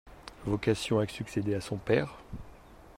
[0.47, 2.15] Vocation à succéder à son père?